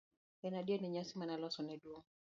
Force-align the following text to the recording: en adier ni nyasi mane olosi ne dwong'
en 0.45 0.53
adier 0.61 0.79
ni 0.81 0.89
nyasi 0.93 1.13
mane 1.17 1.33
olosi 1.37 1.61
ne 1.63 1.75
dwong' 1.83 2.07